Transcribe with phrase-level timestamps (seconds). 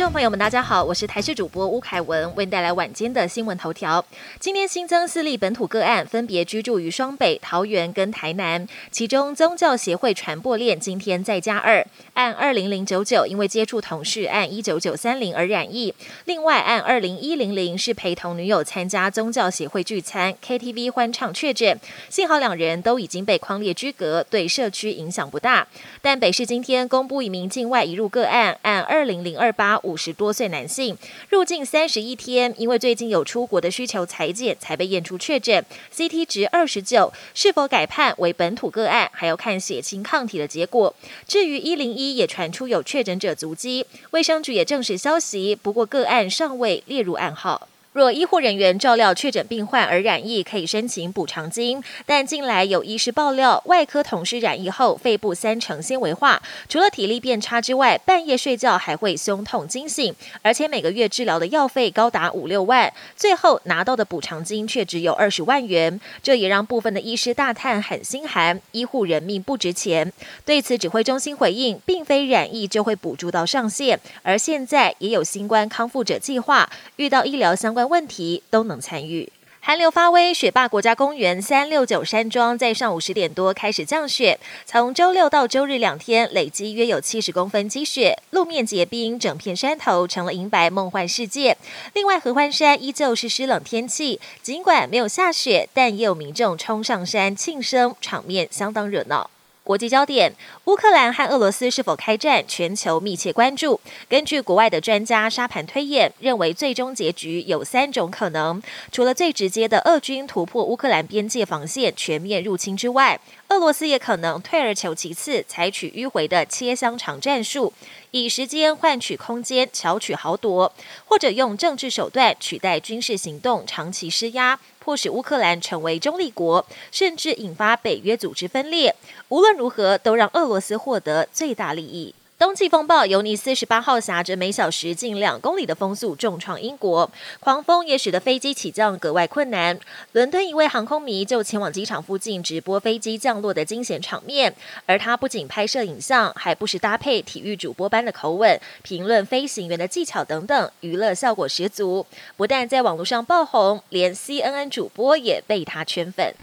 [0.00, 4.02] 众朋友们，大家好，我是台视主播吴凯文，为您带来晚间的新闻头条。
[4.38, 8.66] 今天新增四例本土个案，分别居住于双北、桃园跟台南。
[8.90, 15.92] 其中宗教协会传播链今天再加二，按二零零九九因为接触同事按一九九三零而染疫。
[16.24, 21.78] 另外按二零一零零是陪同女友参加宗教协会聚餐 KTV 欢唱确诊，
[22.08, 25.68] 幸好两人都已经被框列居隔，对社区影响不大。
[26.00, 30.96] 但北市今天公布一名境外移入个案，按二零零二八五十多岁男性
[31.30, 40.94] 入境三十一天，因为最近有出国的需求裁剪，才被验出确诊，CT 值二十九，是否改判为本土个案，还要看血清抗体的结果。
[41.26, 47.66] 至于一零一也传出有确诊者足迹，卫生局也证实消息，不过个案尚未列入案号。
[47.92, 51.82] 若医护人员照料确诊病患而染疫，可以申请补偿金。
[52.06, 66.00] 但近来有医师爆料，外科同事染疫后肺部三成纤维化，除了体力变差之外，半夜睡觉还会胸痛惊醒，而且每个月治疗的药费高达五六万，最后拿到的补偿金却只有二十万元。
[66.22, 70.12] 这也让部分的医师大叹很心寒，医护人命不值钱。
[70.44, 77.79] 对此，指挥中心回应，并非染疫就会补助到上限，而现在也有新冠康复者计划，遇到医疗相关。
[77.86, 79.32] 问题都能参与。
[79.62, 91.58] 寒流发威，雪霸国家公园三六九山庄在上午十点多开始降雪，从周六到周日两天累积约有七十公分积雪，路面结冰，整片山头成了银白梦幻世界。
[91.92, 99.28] 另外，合欢山依旧是湿冷天气，尽管没有下雪，但也有民众冲上山庆生，场面相当热闹。
[99.62, 102.42] 国际焦点：乌克兰和俄罗斯是否开战？
[102.48, 103.78] 全球密切关注。
[104.08, 108.60] 根据国外的专家沙盘推演，认为最终结局有三种可能。
[108.90, 117.72] 除了最直接的俄军突破乌克兰边界防线全面入侵之外，俄罗斯也可能退而求其次，采取迂回的切香肠战术，
[118.10, 120.72] 以时间换取空间，巧取豪夺，
[121.04, 124.58] 或者用政治手段取代军事行动，长期施压。
[124.82, 128.96] 迫使乌克兰成为中立国，甚至引发北约组织分裂。
[129.28, 132.14] 无论如何，都让俄罗斯获得最大利益。
[132.38, 139.78] 冬季风暴尤尼斯十八号挟着每小时近两公里的风速重创英国，狂风也使得飞机起降格外困难。
[140.12, 144.54] 伦敦一位航空迷就前往机场附近直播飞机降落的惊险场面，
[144.86, 152.06] 而他不仅拍摄影像，还不时搭配体育主播般的口吻评论飞行员的技巧等等，娱乐效果十足。
[152.38, 156.34] 不但在网络上爆红，连 CNN 主播也被他圈粉。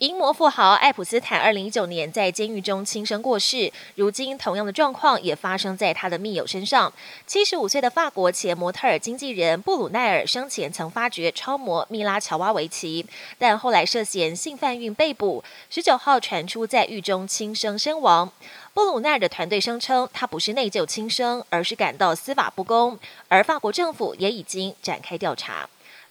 [0.00, 6.92] 银魔富豪爱普斯坦二零一九年在监狱中轻生过世，如今同样的状况也发生在他的密友身上。
[7.26, 13.06] 七十五岁的法国前模特儿经纪人布鲁奈尔生前曾发掘超模米拉乔瓦维奇，
[13.38, 15.42] 但后来涉嫌性贩运被捕。
[15.70, 18.30] 十九号传出在狱中轻生身亡。
[18.74, 25.66] 布鲁奈尔的团队声称，他不是内疚轻生，而是感到司法不公，而法国政府也已经展开调查。